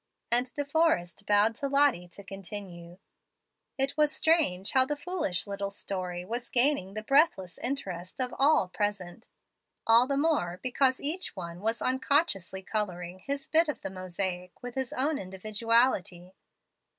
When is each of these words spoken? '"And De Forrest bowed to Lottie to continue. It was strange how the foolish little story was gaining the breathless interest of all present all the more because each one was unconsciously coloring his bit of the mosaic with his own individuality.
'"And 0.31 0.51
De 0.55 0.65
Forrest 0.65 1.23
bowed 1.27 1.53
to 1.57 1.67
Lottie 1.67 2.07
to 2.07 2.23
continue. 2.23 2.97
It 3.77 3.95
was 3.95 4.11
strange 4.11 4.71
how 4.71 4.83
the 4.83 4.95
foolish 4.95 5.45
little 5.45 5.69
story 5.69 6.25
was 6.25 6.49
gaining 6.49 6.95
the 6.95 7.03
breathless 7.03 7.59
interest 7.59 8.19
of 8.19 8.33
all 8.39 8.67
present 8.67 9.27
all 9.85 10.07
the 10.07 10.17
more 10.17 10.59
because 10.63 10.99
each 10.99 11.35
one 11.35 11.61
was 11.61 11.83
unconsciously 11.83 12.63
coloring 12.63 13.19
his 13.19 13.47
bit 13.47 13.67
of 13.67 13.81
the 13.81 13.91
mosaic 13.91 14.63
with 14.63 14.73
his 14.73 14.91
own 14.91 15.19
individuality. 15.19 16.33